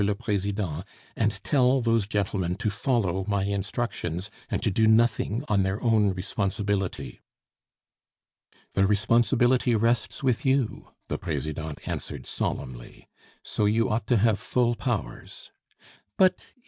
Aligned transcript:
le 0.03 0.15
President, 0.15 0.83
and 1.15 1.43
tell 1.43 1.79
those 1.79 2.07
gentlemen 2.07 2.55
to 2.55 2.71
follow 2.71 3.23
my 3.27 3.43
instructions, 3.43 4.31
and 4.49 4.63
to 4.63 4.71
do 4.71 4.87
nothing 4.87 5.45
on 5.47 5.61
their 5.61 5.79
own 5.83 6.09
responsibility." 6.09 7.19
"The 8.73 8.87
responsibility 8.87 9.75
rests 9.75 10.23
with 10.23 10.43
you," 10.43 10.87
the 11.07 11.19
Presidente 11.19 11.87
answered 11.87 12.25
solemnly, 12.25 13.07
"so 13.43 13.65
you 13.65 13.91
ought 13.91 14.07
to 14.07 14.17
have 14.17 14.39
full 14.39 14.73
powers. 14.73 15.51
But 16.17 16.33
is 16.41 16.45
M. 16.45 16.53